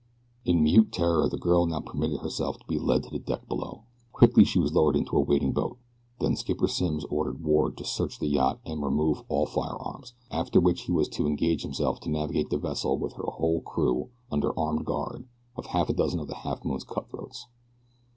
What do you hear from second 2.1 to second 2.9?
herself to be